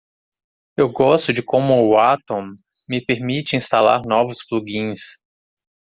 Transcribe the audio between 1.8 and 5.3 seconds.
o Atom me permite instalar novos plugins.